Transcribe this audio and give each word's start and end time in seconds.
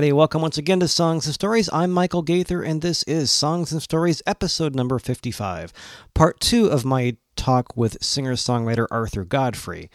Alrighty, 0.00 0.14
welcome 0.14 0.40
once 0.40 0.56
again 0.56 0.80
to 0.80 0.88
Songs 0.88 1.26
and 1.26 1.34
Stories. 1.34 1.68
I'm 1.74 1.90
Michael 1.90 2.22
Gaither, 2.22 2.62
and 2.62 2.80
this 2.80 3.02
is 3.02 3.30
Songs 3.30 3.70
and 3.70 3.82
Stories, 3.82 4.22
episode 4.26 4.74
number 4.74 4.98
55, 4.98 5.74
part 6.14 6.40
two 6.40 6.68
of 6.68 6.86
my 6.86 7.18
talk 7.40 7.74
with 7.74 8.02
singer 8.04 8.34
songwriter 8.34 8.86
Arthur 8.90 9.24
Godfrey. 9.24 9.88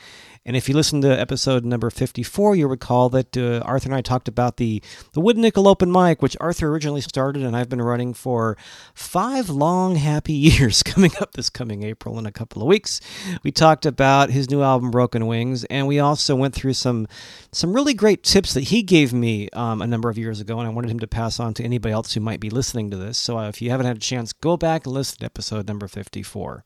And 0.47 0.55
if 0.55 0.69
you 0.69 0.75
listen 0.75 1.01
to 1.01 1.19
episode 1.19 1.65
number 1.65 1.89
54, 1.89 2.55
you'll 2.55 2.69
recall 2.69 3.09
that 3.09 3.35
uh, 3.35 3.61
Arthur 3.65 3.89
and 3.89 3.95
I 3.95 4.01
talked 4.01 4.27
about 4.27 4.57
the, 4.57 4.81
the 5.13 5.19
Wooden 5.19 5.41
Nickel 5.41 5.67
Open 5.67 5.91
Mic, 5.91 6.21
which 6.21 6.37
Arthur 6.39 6.69
originally 6.69 7.01
started 7.01 7.41
and 7.41 7.57
I've 7.57 7.69
been 7.69 7.81
running 7.81 8.13
for 8.13 8.55
five 8.93 9.49
long, 9.49 9.95
happy 9.95 10.33
years 10.33 10.83
coming 10.83 11.11
up 11.19 11.33
this 11.33 11.49
coming 11.49 11.81
April 11.81 12.19
in 12.19 12.27
a 12.27 12.31
couple 12.31 12.61
of 12.61 12.67
weeks. 12.67 13.01
We 13.43 13.51
talked 13.51 13.87
about 13.87 14.29
his 14.29 14.49
new 14.51 14.61
album, 14.61 14.91
Broken 14.91 15.25
Wings, 15.25 15.63
and 15.65 15.87
we 15.87 15.99
also 15.99 16.35
went 16.35 16.53
through 16.53 16.73
some, 16.73 17.07
some 17.51 17.73
really 17.73 17.95
great 17.95 18.21
tips 18.21 18.53
that 18.53 18.65
he 18.65 18.83
gave 18.83 19.13
me 19.13 19.49
um, 19.53 19.81
a 19.81 19.87
number 19.87 20.09
of 20.09 20.17
years 20.17 20.39
ago, 20.39 20.59
and 20.59 20.67
I 20.67 20.71
wanted 20.71 20.91
him 20.91 20.99
to 20.99 21.07
pass 21.07 21.39
on 21.39 21.55
to 21.55 21.63
anybody 21.63 21.93
else 21.93 22.13
who 22.13 22.19
might 22.19 22.39
be 22.39 22.51
listening 22.51 22.91
to 22.91 22.97
this. 22.97 23.17
So 23.17 23.39
uh, 23.39 23.49
if 23.49 23.63
you 23.63 23.71
haven't 23.71 23.87
had 23.87 23.97
a 23.97 23.99
chance, 23.99 24.31
go 24.31 24.57
back 24.57 24.85
and 24.85 24.93
listen 24.93 25.19
to 25.19 25.25
episode 25.25 25.67
number 25.67 25.87
54. 25.87 26.65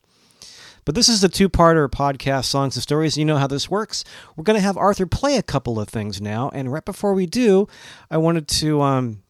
But 0.84 0.94
this 0.94 1.08
is 1.08 1.22
a 1.22 1.28
two 1.28 1.48
parter 1.48 1.88
podcast, 1.88 2.46
Songs 2.46 2.76
and 2.76 2.82
Stories. 2.82 3.16
You 3.16 3.24
know 3.24 3.36
how 3.36 3.46
this 3.46 3.70
works. 3.70 4.04
We're 4.36 4.44
going 4.44 4.58
to 4.58 4.62
have 4.62 4.76
Arthur 4.76 5.06
play 5.06 5.36
a 5.36 5.42
couple 5.42 5.78
of 5.78 5.88
things 5.88 6.20
now. 6.20 6.50
And 6.52 6.72
right 6.72 6.84
before 6.84 7.14
we 7.14 7.26
do, 7.26 7.68
I 8.10 8.16
wanted 8.16 8.48
to 8.48 8.80
um, 8.80 9.22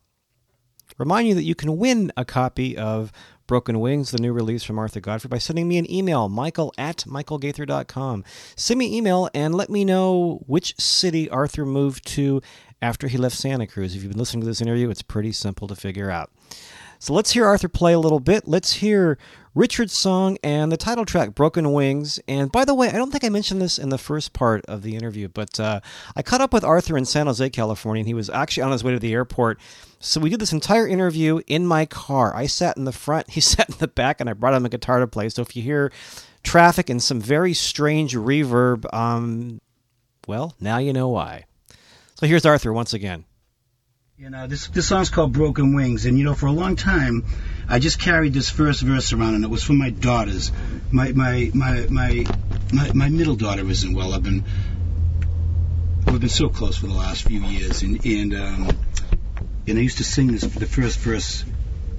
remind 0.99 1.29
you 1.29 1.35
that 1.35 1.43
you 1.43 1.55
can 1.55 1.77
win 1.77 2.13
a 2.17 2.25
copy 2.25 2.77
of 2.77 3.13
Broken 3.47 3.81
Wings, 3.81 4.13
the 4.13 4.19
new 4.19 4.33
release 4.33 4.63
from 4.63 4.79
Arthur 4.79 5.01
Godfrey, 5.01 5.29
by 5.29 5.39
sending 5.39 5.67
me 5.67 5.77
an 5.77 5.91
email, 5.91 6.29
michael 6.29 6.73
at 6.79 6.99
michaelgaither.com. 6.99 8.25
Send 8.55 8.79
me 8.79 8.87
an 8.87 8.95
email 8.95 9.29
and 9.35 9.57
let 9.57 9.71
me 9.71 9.85
know 9.85 10.45
which 10.47 10.79
city 10.79 11.29
Arthur 11.29 11.67
moved 11.67 12.07
to 12.11 12.41
after 12.81 13.09
he 13.09 13.19
left 13.19 13.37
Santa 13.37 13.67
Cruz. 13.67 13.97
If 13.97 14.03
you've 14.03 14.13
been 14.13 14.21
listening 14.21 14.43
to 14.43 14.47
this 14.47 14.61
interview, 14.61 14.89
it's 14.89 15.03
pretty 15.03 15.33
simple 15.33 15.67
to 15.67 15.75
figure 15.75 16.13
out. 16.13 16.31
So 17.01 17.13
let's 17.13 17.33
hear 17.33 17.45
Arthur 17.45 17.69
play 17.69 17.93
a 17.93 17.99
little 17.99 18.21
bit. 18.21 18.47
Let's 18.47 18.75
hear 18.75 19.19
Richard's 19.55 19.93
song 19.93 20.39
and 20.45 20.71
the 20.71 20.77
title 20.77 21.05
track, 21.05 21.35
Broken 21.35 21.73
Wings. 21.73 22.21
And 22.29 22.53
by 22.53 22.65
the 22.65 22.75
way, 22.75 22.89
I 22.89 22.93
don't 22.93 23.11
think 23.11 23.25
I 23.25 23.29
mentioned 23.31 23.61
this 23.61 23.79
in 23.79 23.89
the 23.89 23.99
first 23.99 24.33
part 24.33 24.65
of 24.67 24.83
the 24.83 24.95
interview, 24.95 25.27
but 25.27 25.59
uh, 25.59 25.81
I 26.15 26.23
caught 26.23 26.41
up 26.41 26.53
with 26.53 26.63
Arthur 26.63 26.97
in 26.97 27.05
San 27.05 27.27
Jose, 27.27 27.51
California, 27.51 28.01
and 28.01 28.07
he 28.07 28.15
was 28.15 28.31
actually 28.31 28.63
on 28.63 28.73
his 28.73 28.85
way 28.85 28.93
to 28.93 29.01
the 29.01 29.13
airport. 29.13 29.59
So 29.99 30.21
we 30.21 30.31
did 30.31 30.41
this 30.41 30.53
entire 30.53 30.87
interview 30.87 31.41
in 31.49 31.67
my 31.67 31.85
car. 31.85 32.35
I 32.35 32.47
sat 32.47 32.77
in 32.77 32.85
the 32.85 32.93
front, 32.93 33.31
he 33.33 33.41
sat 33.41 33.69
in 33.69 33.77
the 33.79 33.89
back, 33.89 34.21
and 34.21 34.31
I 34.31 34.35
brought 34.35 34.55
him 34.55 34.67
a 34.67 34.71
guitar 34.71 35.01
to 35.01 35.09
play. 35.09 35.29
So 35.29 35.43
if 35.43 35.57
you 35.57 35.63
hear 35.63 35.91
traffic 36.45 36.89
and 36.89 37.03
some 37.03 37.21
very 37.21 37.53
strange 37.53 38.15
reverb, 38.15 38.93
um, 38.95 39.61
well, 40.29 40.55
now 40.61 40.79
you 40.79 40.93
know 40.93 41.09
why. 41.09 41.47
So 42.15 42.27
here's 42.27 42.47
Arthur 42.47 42.73
once 42.73 42.95
again. 42.95 43.25
You 44.21 44.29
know, 44.29 44.47
this 44.47 44.67
this 44.69 44.87
song's 44.87 45.09
called 45.09 45.33
Broken 45.33 45.75
Wings, 45.75 46.05
and 46.05 46.19
you 46.19 46.25
know, 46.25 46.35
for 46.35 46.45
a 46.45 46.53
long 46.53 46.77
time, 46.77 47.25
I 47.67 47.79
just 47.79 47.99
carried 47.99 48.35
this 48.35 48.51
first 48.51 48.83
verse 48.83 49.15
around, 49.15 49.37
and 49.37 49.45
it 49.45 49.49
was 49.49 49.63
for 49.63 49.73
my 49.73 49.89
daughters. 49.89 50.53
My 50.91 51.13
my 51.13 51.51
my 51.55 51.87
my 51.89 52.27
my, 52.71 52.91
my 52.93 53.09
middle 53.09 53.35
daughter 53.35 53.67
isn't 53.67 53.95
well. 53.95 54.13
I've 54.13 54.23
been 54.23 54.45
we've 56.07 56.21
been 56.21 56.29
so 56.29 56.51
close 56.51 56.77
for 56.77 56.87
the 56.87 56.93
last 56.93 57.23
few 57.23 57.41
years, 57.41 57.81
and 57.81 58.05
and 58.05 58.35
um, 58.35 58.79
and 59.67 59.79
I 59.79 59.81
used 59.81 59.97
to 59.99 60.05
sing 60.05 60.33
this 60.33 60.43
the 60.43 60.67
first 60.67 60.99
verse 60.99 61.43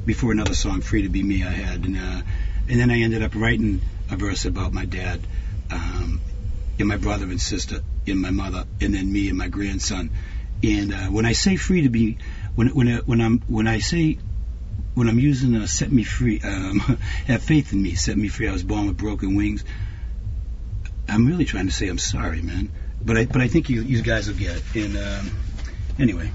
before 0.06 0.32
another 0.32 0.54
song, 0.54 0.82
"Free 0.82 1.02
to 1.02 1.10
Be 1.10 1.24
Me," 1.24 1.44
I 1.44 1.50
had, 1.50 1.86
and 1.86 1.98
uh, 1.98 2.22
and 2.70 2.80
then 2.80 2.92
I 2.92 3.00
ended 3.00 3.24
up 3.24 3.34
writing 3.34 3.82
a 4.12 4.16
verse 4.16 4.46
about 4.46 4.74
my 4.74 4.86
dad, 4.86 5.26
um, 5.72 6.22
and 6.78 6.88
my 6.88 6.98
brother 6.98 7.26
and 7.26 7.42
sister, 7.42 7.82
and 8.06 8.22
my 8.22 8.30
mother, 8.30 8.66
and 8.80 8.94
then 8.94 9.12
me 9.12 9.30
and 9.30 9.40
my 9.40 9.48
grandson 9.48 10.12
and 10.64 10.94
uh, 10.94 11.08
when 11.08 11.26
I 11.26 11.34
say 11.34 11.56
free 11.56 11.84
to 11.84 11.90
be, 11.90 12.18
when 12.56 12.68
when 12.70 12.88
uh, 12.88 13.02
when 13.06 13.22
I'm 13.22 13.40
when 13.48 13.68
I 13.68 13.80
say 13.80 14.20
when 14.94 15.08
I'm 15.08 15.20
using 15.20 15.56
uh, 15.56 15.68
set 15.68 15.92
me 15.92 16.04
free, 16.04 16.40
um, 16.44 16.80
have 17.28 17.42
faith 17.42 17.74
in 17.74 17.82
me, 17.82 17.96
set 17.96 18.18
me 18.18 18.28
free. 18.28 18.48
I 18.48 18.52
was 18.52 18.64
born 18.64 18.88
with 18.88 18.98
broken 18.98 19.36
wings. 19.36 19.64
I'm 21.08 21.26
really 21.26 21.46
trying 21.46 21.68
to 21.68 21.74
say 21.74 21.88
I'm 21.88 21.98
sorry, 21.98 22.42
man. 22.42 22.72
But 23.04 23.18
I 23.18 23.26
but 23.26 23.42
I 23.42 23.48
think 23.48 23.70
you 23.70 23.82
you 23.82 24.02
guys 24.02 24.28
will 24.28 24.38
get 24.38 24.58
it. 24.58 24.64
And 24.76 24.98
um, 24.98 25.32
anyway, 26.00 26.32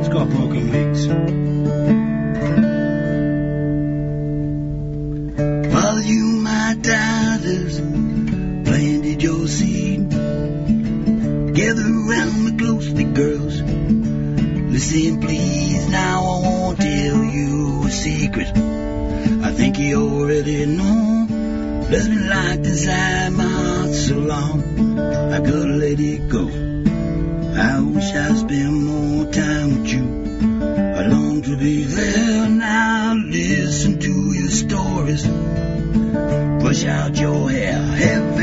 it's 0.00 0.08
called 0.08 0.30
Broken 0.30 0.70
Wings. 0.70 1.55
Around 12.84 13.14
girls. 13.14 13.62
Listen, 13.62 15.20
please, 15.20 15.88
now 15.88 16.20
I 16.20 16.40
won't 16.42 16.78
tell 16.78 17.24
you 17.24 17.84
a 17.86 17.90
secret. 17.90 18.48
I 18.48 19.50
think 19.52 19.78
you 19.78 19.96
already 19.96 20.66
know. 20.66 21.26
Does 21.90 22.08
me 22.08 22.16
like 22.16 22.58
inside 22.58 23.32
my 23.32 23.44
heart 23.44 23.94
so 23.94 24.14
long. 24.16 24.98
I 24.98 25.38
gotta 25.38 25.76
let 25.84 26.00
it 26.00 26.28
go. 26.28 26.44
I 27.58 27.80
wish 27.80 28.10
I 28.12 28.34
spent 28.34 28.72
more 28.72 29.32
time 29.32 29.82
with 29.82 29.92
you. 29.92 30.04
I 30.98 31.06
long 31.06 31.42
to 31.42 31.56
be 31.56 31.84
there 31.84 32.48
now. 32.48 33.14
Listen 33.14 33.98
to 34.00 34.12
your 34.34 34.50
stories. 34.50 35.26
Brush 36.60 36.84
out 36.84 37.16
your 37.18 37.50
hair. 37.50 37.80
Have 37.80 38.36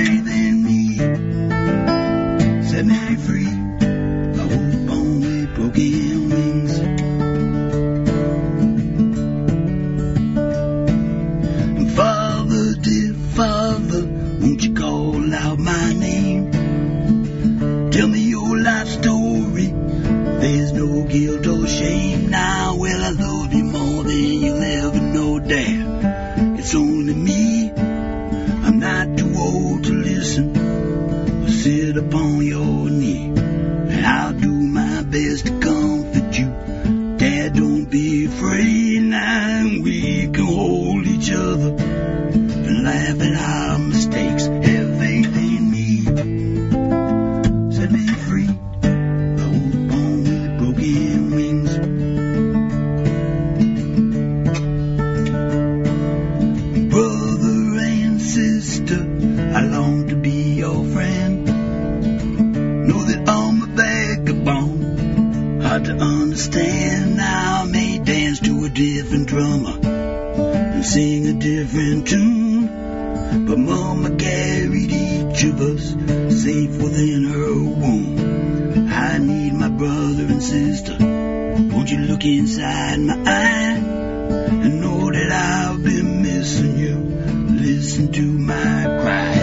call 15.14 15.34
out 15.36 15.60
my 15.60 15.94
name? 15.94 16.52
Tell 17.92 18.08
me 18.08 18.20
your 18.20 18.58
life 18.58 18.88
story. 18.88 19.68
There's 19.68 20.74
no 20.74 21.04
guilt 21.04 21.46
or 21.46 21.68
shame. 21.68 22.30
Now, 22.30 22.76
well, 22.76 23.04
I 23.04 23.12
love 23.12 23.54
you 23.54 23.64
more 23.64 24.04
than 24.04 24.18
you'll 24.18 24.64
ever 24.64 25.00
know, 25.00 25.40
Dad. 25.40 26.60
It's 26.60 26.74
only 26.74 27.14
me. 27.14 27.72
I'm 27.72 28.80
not 28.80 29.18
too 29.18 29.34
old 29.38 29.84
to 29.84 29.94
listen 29.94 30.54
sit 31.50 31.96
upon 31.96 32.42
your 32.42 32.90
knee, 32.90 33.28
and 33.28 34.06
I'll 34.06 34.34
do 34.34 34.52
my 34.52 35.04
best 35.04 35.53
safe 76.64 76.82
within 76.82 77.24
her 77.26 77.54
womb. 77.54 78.88
I 78.90 79.18
need 79.18 79.54
my 79.54 79.70
brother 79.70 80.26
and 80.26 80.44
sister. 80.44 80.98
Won't 81.00 81.90
you 81.90 82.00
look 82.00 82.24
inside 82.24 83.00
my 83.00 83.16
eye 83.26 83.76
and 83.76 84.82
know 84.82 85.12
that 85.12 85.32
I've 85.32 85.84
been 85.84 86.22
missing 86.22 86.78
you? 86.78 86.96
Listen 86.96 88.12
to 88.12 88.22
my 88.22 88.84
cry. 89.02 89.43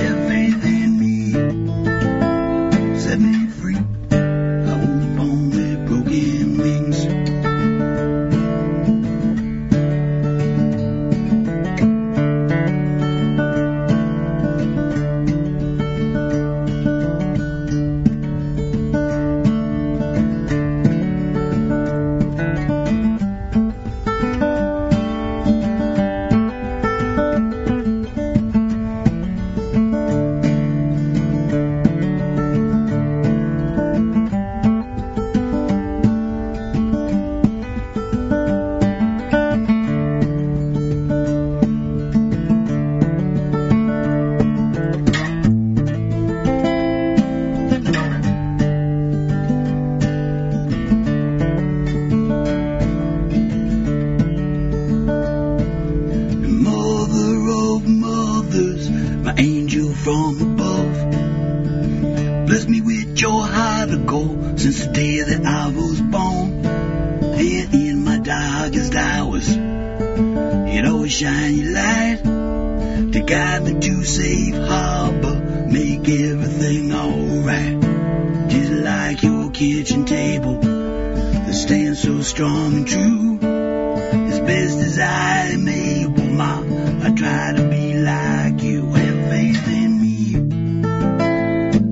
Kitchen 79.60 80.06
table 80.06 80.58
that 80.58 81.52
stands 81.52 82.00
so 82.00 82.22
strong 82.22 82.76
and 82.76 82.88
true. 82.88 83.38
As 83.42 84.40
best 84.40 84.78
as 84.78 84.98
I 84.98 85.48
am 85.48 85.68
able, 85.68 86.24
Ma, 86.24 86.62
I 87.06 87.10
try 87.14 87.52
to 87.56 87.68
be 87.68 87.92
like 87.92 88.62
you. 88.62 88.86
Have 88.86 89.28
faith 89.28 89.68
in 89.68 90.00
me. 90.00 90.32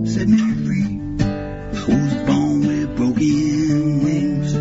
Set 0.06 0.28
me 0.28 0.54
free. 0.64 0.98
I 1.20 1.84
was 1.92 2.14
born 2.26 2.60
with 2.66 2.96
broken 2.96 4.02
wings. 4.02 4.54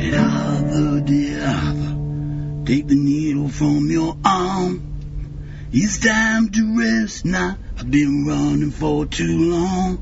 And 0.00 0.14
Arthur, 0.14 1.00
dear 1.02 1.44
Arthur, 1.44 2.64
take 2.64 2.86
the 2.88 2.94
needle 2.94 3.50
from 3.50 3.90
your 3.90 4.16
arm. 4.24 4.80
It's 5.72 5.98
time 5.98 6.48
to 6.52 6.78
rest 6.78 7.26
now. 7.26 7.58
I've 7.86 7.92
been 7.92 8.26
running 8.26 8.72
for 8.72 9.06
too 9.06 9.52
long. 9.52 9.98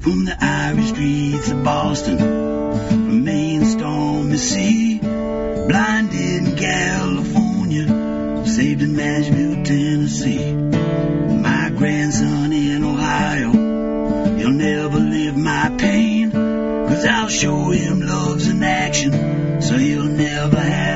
From 0.00 0.24
the 0.24 0.36
Irish 0.40 0.88
streets 0.88 1.48
of 1.48 1.62
Boston, 1.62 2.18
from 2.18 3.24
Maine 3.24 3.64
stormy 3.66 4.36
sea, 4.36 4.98
blinded 4.98 6.12
in 6.12 6.56
California, 6.56 7.86
saved 8.46 8.82
in 8.82 8.96
Nashville, 8.96 9.62
Tennessee. 9.64 10.52
My 10.54 11.70
grandson 11.70 12.52
in 12.52 12.82
Ohio, 12.82 13.52
he'll 14.36 14.50
never 14.50 14.98
live 14.98 15.36
my 15.36 15.72
pain, 15.78 16.32
cause 16.32 17.06
I'll 17.06 17.28
show 17.28 17.70
him 17.70 18.00
love's 18.00 18.48
in 18.48 18.60
action, 18.64 19.62
so 19.62 19.76
he'll 19.76 20.02
never 20.02 20.58
have 20.58 20.89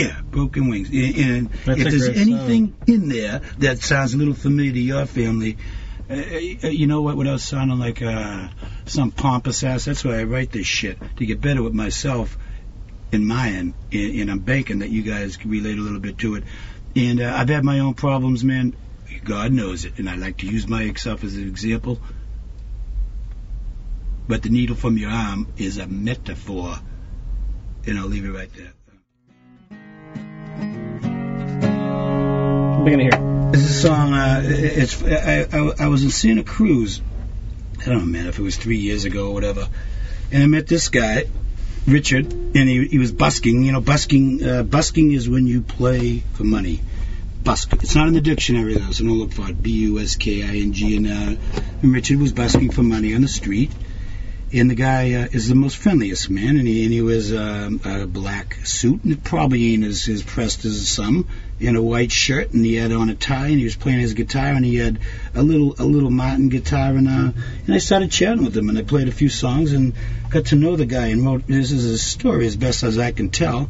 Yeah, 0.00 0.20
broken 0.22 0.68
wings. 0.68 0.88
And, 0.88 1.16
and 1.16 1.50
if 1.66 1.90
there's 1.90 2.08
anything 2.08 2.74
in 2.86 3.08
there 3.08 3.40
that 3.58 3.78
sounds 3.78 4.14
a 4.14 4.16
little 4.16 4.34
familiar 4.34 4.72
to 4.72 4.80
your 4.80 5.06
family, 5.06 5.58
uh, 6.08 6.14
uh, 6.14 6.68
you 6.68 6.86
know 6.86 7.02
what? 7.02 7.16
Without 7.16 7.40
sounding 7.40 7.78
like 7.78 8.02
uh, 8.02 8.48
some 8.86 9.12
pompous 9.12 9.62
ass. 9.62 9.84
That's 9.84 10.04
why 10.04 10.18
I 10.18 10.24
write 10.24 10.50
this 10.50 10.66
shit 10.66 10.98
to 11.18 11.26
get 11.26 11.40
better 11.40 11.62
with 11.62 11.72
myself 11.72 12.36
in 13.12 13.24
my 13.26 13.48
end, 13.48 13.74
and, 13.92 14.20
and 14.20 14.30
I'm 14.30 14.38
banking 14.40 14.80
that 14.80 14.90
you 14.90 15.02
guys 15.02 15.36
can 15.36 15.50
relate 15.50 15.78
a 15.78 15.80
little 15.80 16.00
bit 16.00 16.18
to 16.18 16.34
it. 16.36 16.44
And 16.96 17.20
uh, 17.20 17.32
I've 17.36 17.48
had 17.48 17.64
my 17.64 17.78
own 17.78 17.94
problems, 17.94 18.42
man. 18.42 18.74
God 19.24 19.52
knows 19.52 19.84
it, 19.84 19.98
and 19.98 20.08
I 20.08 20.16
like 20.16 20.38
to 20.38 20.46
use 20.46 20.66
myself 20.66 21.24
as 21.24 21.36
an 21.36 21.46
example. 21.46 22.00
But 24.26 24.42
the 24.42 24.48
needle 24.48 24.76
from 24.76 24.96
your 24.96 25.10
arm 25.10 25.52
is 25.56 25.78
a 25.78 25.86
metaphor, 25.86 26.76
and 27.86 27.98
I'll 27.98 28.06
leave 28.06 28.24
it 28.24 28.30
right 28.30 28.50
there. 28.54 28.72
I'm 32.80 32.84
beginning 32.84 33.10
here. 33.12 33.50
This 33.52 33.60
is 33.60 33.76
a 33.76 33.80
song. 33.88 34.14
Uh, 34.14 34.42
it's 34.42 35.02
I, 35.02 35.46
I, 35.52 35.84
I 35.84 35.88
was 35.88 36.02
in 36.02 36.08
Santa 36.08 36.42
Cruz. 36.42 37.02
I 37.78 37.84
don't 37.84 37.98
know, 37.98 38.06
man, 38.06 38.26
if 38.26 38.38
it 38.38 38.42
was 38.42 38.56
three 38.56 38.78
years 38.78 39.04
ago 39.04 39.28
or 39.28 39.34
whatever. 39.34 39.68
And 40.32 40.42
I 40.42 40.46
met 40.46 40.66
this 40.66 40.88
guy, 40.88 41.24
Richard, 41.86 42.32
and 42.32 42.56
he, 42.56 42.86
he 42.86 42.98
was 42.98 43.12
busking. 43.12 43.64
You 43.64 43.72
know, 43.72 43.82
busking. 43.82 44.42
Uh, 44.42 44.62
busking 44.62 45.12
is 45.12 45.28
when 45.28 45.46
you 45.46 45.60
play 45.60 46.20
for 46.32 46.44
money. 46.44 46.80
Busk. 47.44 47.70
It's 47.74 47.94
not 47.94 48.08
in 48.08 48.14
the 48.14 48.22
dictionary 48.22 48.72
though, 48.72 48.92
so 48.92 49.04
don't 49.04 49.18
look 49.18 49.32
for 49.32 49.50
it. 49.50 49.62
B 49.62 49.72
U 49.72 49.98
S 49.98 50.16
K 50.16 50.42
I 50.42 50.62
N 50.62 50.72
G. 50.72 50.96
And, 50.96 51.06
uh, 51.06 51.60
and 51.82 51.92
Richard 51.92 52.18
was 52.18 52.32
busking 52.32 52.70
for 52.70 52.82
money 52.82 53.14
on 53.14 53.20
the 53.20 53.28
street. 53.28 53.72
And 54.54 54.70
the 54.70 54.74
guy 54.74 55.12
uh, 55.12 55.28
is 55.30 55.48
the 55.48 55.54
most 55.54 55.76
friendliest 55.76 56.30
man, 56.30 56.56
and 56.56 56.66
he, 56.66 56.84
and 56.84 56.92
he 56.94 57.02
was 57.02 57.30
um, 57.32 57.78
a 57.84 58.06
black 58.06 58.54
suit, 58.64 59.04
and 59.04 59.12
it 59.12 59.22
probably 59.22 59.74
ain't 59.74 59.84
as, 59.84 60.08
as 60.08 60.22
pressed 60.22 60.64
as 60.64 60.88
some, 60.88 61.28
in 61.60 61.76
a 61.76 61.82
white 61.82 62.10
shirt, 62.10 62.52
and 62.52 62.64
he 62.64 62.74
had 62.74 62.90
on 62.90 63.10
a 63.10 63.14
tie, 63.14 63.48
and 63.48 63.58
he 63.58 63.64
was 63.64 63.76
playing 63.76 64.00
his 64.00 64.14
guitar, 64.14 64.46
and 64.46 64.64
he 64.64 64.76
had 64.76 64.98
a 65.34 65.42
little 65.42 65.74
a 65.78 65.84
little 65.84 66.10
Martin 66.10 66.48
guitar, 66.48 66.92
and 66.92 67.06
uh, 67.06 67.32
and 67.66 67.74
I 67.74 67.78
started 67.78 68.10
chatting 68.10 68.44
with 68.44 68.56
him, 68.56 68.68
and 68.70 68.78
I 68.78 68.82
played 68.82 69.08
a 69.08 69.12
few 69.12 69.28
songs, 69.28 69.72
and 69.72 69.92
got 70.30 70.46
to 70.46 70.56
know 70.56 70.76
the 70.76 70.86
guy, 70.86 71.08
and 71.08 71.24
wrote 71.24 71.46
this 71.46 71.70
is 71.70 71.84
his 71.84 72.02
story 72.02 72.46
as 72.46 72.56
best 72.56 72.82
as 72.82 72.98
I 72.98 73.12
can 73.12 73.28
tell, 73.28 73.68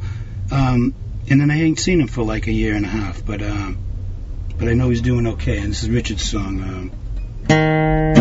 um, 0.51 0.95
and 1.29 1.41
then 1.41 1.51
I 1.51 1.61
ain't 1.61 1.81
seen 1.81 2.01
him 2.01 2.09
for 2.09 2.23
like 2.23 2.47
a 2.47 2.53
year 2.53 2.75
and 2.75 2.85
a 2.85 2.89
half, 2.89 3.25
but 3.25 3.43
uh, 3.43 3.73
but 4.59 4.69
I 4.69 4.75
know 4.75 4.89
he's 4.89 5.03
doing 5.03 5.27
okay, 5.27 5.59
and 5.59 5.71
this 5.71 5.83
is 5.83 5.91
Richard's 5.91 6.29
song. 6.31 6.63
Um, 6.63 8.20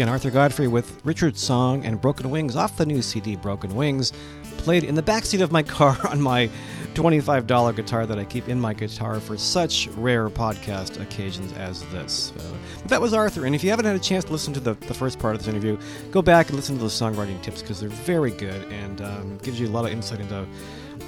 again, 0.00 0.08
Arthur 0.08 0.30
Godfrey 0.30 0.66
with 0.66 0.98
Richard's 1.04 1.42
song 1.42 1.84
and 1.84 2.00
Broken 2.00 2.30
Wings 2.30 2.56
off 2.56 2.78
the 2.78 2.86
new 2.86 3.02
CD 3.02 3.36
Broken 3.36 3.74
Wings, 3.74 4.14
played 4.56 4.82
in 4.82 4.94
the 4.94 5.02
backseat 5.02 5.42
of 5.42 5.52
my 5.52 5.62
car 5.78 5.94
on 6.08 6.22
my 6.22 6.48
$25 6.94 7.76
guitar 7.76 8.06
that 8.06 8.18
I 8.18 8.24
keep 8.24 8.48
in 8.48 8.58
my 8.58 8.72
guitar 8.72 9.20
for 9.20 9.36
such 9.36 9.88
rare 9.98 10.30
podcast 10.30 10.98
occasions 11.02 11.52
as 11.52 11.82
this. 11.90 12.32
So, 12.34 12.56
that 12.86 12.98
was 12.98 13.12
Arthur, 13.12 13.44
and 13.44 13.54
if 13.54 13.62
you 13.62 13.68
haven't 13.68 13.84
had 13.84 13.94
a 13.94 13.98
chance 13.98 14.24
to 14.24 14.32
listen 14.32 14.54
to 14.54 14.60
the, 14.60 14.72
the 14.72 14.94
first 14.94 15.18
part 15.18 15.34
of 15.34 15.42
this 15.42 15.48
interview, 15.48 15.76
go 16.10 16.22
back 16.22 16.48
and 16.48 16.56
listen 16.56 16.76
to 16.76 16.80
those 16.80 16.98
songwriting 16.98 17.42
tips 17.42 17.60
because 17.60 17.78
they're 17.78 17.90
very 17.90 18.30
good 18.30 18.72
and 18.72 19.02
um, 19.02 19.36
gives 19.42 19.60
you 19.60 19.68
a 19.68 19.68
lot 19.68 19.84
of 19.84 19.92
insight 19.92 20.20
into 20.20 20.46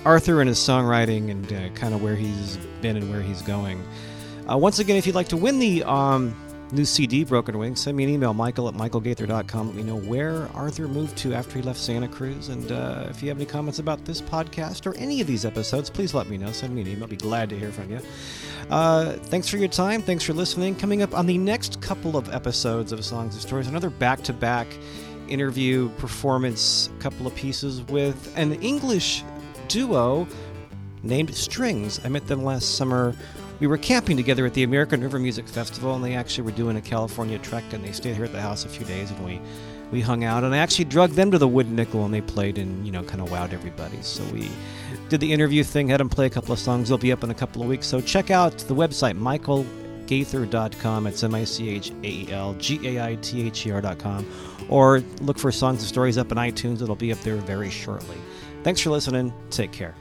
Arthur 0.05 0.43
and 0.43 0.49
his 0.49 0.59
songwriting 0.59 1.31
and 1.31 1.51
uh, 1.51 1.71
kind 1.71 1.95
of 1.95 2.03
where 2.03 2.15
he's 2.15 2.59
been 2.83 2.99
and 2.99 3.11
where 3.11 3.23
he's 3.23 3.41
going. 3.41 3.83
Uh, 4.51 4.59
once 4.59 4.81
again, 4.81 4.99
if 4.99 5.07
you'd 5.07 5.15
like 5.15 5.29
to 5.29 5.37
win 5.39 5.59
the 5.61 5.83
um, 5.85 6.37
new 6.73 6.85
CD, 6.85 7.25
Broken 7.25 7.59
Wings, 7.59 7.81
send 7.81 7.97
me 7.97 8.05
an 8.05 8.11
email, 8.11 8.33
michael 8.35 8.69
at 8.69 8.75
michaelgaither.com. 8.75 9.67
Let 9.67 9.77
me 9.77 9.83
know 9.83 9.97
where 9.97 10.49
Arthur 10.55 10.89
moved 10.89 11.17
to 11.19 11.35
after 11.35 11.57
he 11.57 11.63
left 11.63 11.79
Santa 11.79 12.09
Cruz. 12.09 12.49
And 12.49 12.73
uh, 12.73 13.07
if 13.11 13.23
you 13.23 13.29
have 13.29 13.39
any 13.39 13.47
comments 13.47 13.79
about 13.79 14.05
this 14.05 14.21
podcast 14.21 14.87
or 14.87 14.97
any 14.97 15.21
of 15.21 15.27
these 15.27 15.45
episodes, 15.45 15.91
please 15.91 16.15
let 16.15 16.29
me 16.29 16.39
know. 16.39 16.51
Send 16.51 16.75
me 16.75 16.81
an 16.81 16.89
email. 16.89 17.05
I'll 17.05 17.09
be 17.09 17.17
glad 17.17 17.51
to 17.51 17.59
hear 17.59 17.71
from 17.71 17.91
you. 17.91 18.01
Uh, 18.71 19.13
thanks 19.13 19.49
for 19.49 19.59
your 19.59 19.69
time. 19.69 20.03
Thanks 20.03 20.25
for 20.25 20.33
listening. 20.33 20.75
Coming 20.75 21.03
up 21.03 21.15
on 21.15 21.27
the 21.27 21.39
next 21.39 21.81
couple 21.81 22.17
of 22.17 22.33
episodes 22.33 22.93
of 22.93 23.05
Songs 23.05 23.35
and 23.35 23.43
Stories, 23.43 23.69
another 23.69 23.91
back 23.91 24.23
to 24.23 24.33
back 24.33 24.67
interview 25.29 25.89
performance, 25.91 26.91
couple 26.99 27.27
of 27.27 27.35
pieces 27.35 27.83
with 27.83 28.33
an 28.37 28.55
English 28.55 29.25
duo 29.69 30.27
named 31.03 31.35
Strings. 31.35 32.01
I 32.05 32.09
met 32.09 32.27
them 32.27 32.45
last 32.45 32.77
summer. 32.77 33.15
We 33.63 33.69
were 33.69 33.79
camping 33.79 34.17
together 34.17 34.45
at 34.45 34.55
the 34.55 34.65
American 34.65 35.01
River 35.03 35.21
Music 35.21 35.47
Festival, 35.47 35.95
and 35.95 36.05
they 36.05 36.17
actually 36.17 36.43
were 36.43 36.51
doing 36.51 36.77
a 36.77 36.81
California 36.81 37.39
trek, 37.39 37.63
and 37.71 37.85
they 37.85 37.93
stayed 37.93 38.17
here 38.17 38.25
at 38.25 38.33
the 38.33 38.41
house 38.41 38.65
a 38.65 38.69
few 38.69 38.85
days, 38.85 39.13
and 39.13 39.25
we 39.25 39.41
we 39.93 40.01
hung 40.01 40.25
out, 40.25 40.43
and 40.43 40.53
I 40.53 40.59
actually 40.59 40.87
drugged 40.87 41.15
them 41.15 41.31
to 41.31 41.39
the 41.39 41.47
Wooden 41.47 41.77
Nickel, 41.77 42.05
and 42.05 42.13
they 42.13 42.23
played 42.23 42.59
and 42.59 42.85
you 42.85 42.91
know 42.91 43.05
kind 43.05 43.21
of 43.21 43.29
wowed 43.29 43.53
everybody. 43.53 44.03
So 44.03 44.25
we 44.33 44.51
did 45.09 45.21
the 45.21 45.33
interview 45.33 45.63
thing, 45.63 45.87
had 45.87 46.01
them 46.01 46.09
play 46.09 46.27
a 46.27 46.31
couple 46.31 46.53
of 46.53 46.59
songs. 46.59 46.89
They'll 46.89 46.99
be 46.99 47.13
up 47.13 47.23
in 47.23 47.31
a 47.31 47.35
couple 47.35 47.63
of 47.63 47.69
weeks, 47.69 47.87
so 47.87 48.01
check 48.01 48.33
out 48.33 48.59
the 48.59 48.75
website 48.75 49.17
michaelgaither.com. 49.17 51.07
It's 51.07 51.23
M 51.23 51.33
I 51.33 51.45
C 51.45 51.69
H 51.69 51.93
A 52.03 52.09
E 52.09 52.33
L 52.33 52.55
G 52.55 52.81
A 52.89 53.05
I 53.11 53.15
T 53.15 53.47
H 53.47 53.65
E 53.65 53.71
R.com, 53.71 54.27
or 54.71 55.05
look 55.21 55.39
for 55.39 55.53
Songs 55.53 55.83
and 55.83 55.89
Stories 55.89 56.19
up 56.19 56.33
in 56.33 56.37
iTunes. 56.37 56.83
It'll 56.83 56.97
be 56.97 57.13
up 57.13 57.21
there 57.21 57.37
very 57.37 57.71
shortly. 57.71 58.17
Thanks 58.65 58.81
for 58.81 58.91
listening. 58.91 59.33
Take 59.51 59.71
care. 59.71 59.95